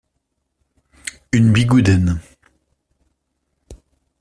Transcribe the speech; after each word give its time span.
Une 1.31 1.53
bigouden. 1.53 2.19